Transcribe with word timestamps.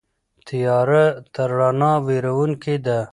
تیاره 0.47 1.03
تر 1.33 1.49
رڼا 1.59 1.91
وېروونکې 2.05 2.75
ده. 2.85 2.99